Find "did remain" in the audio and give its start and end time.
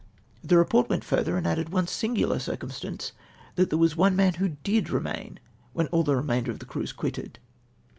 4.63-5.39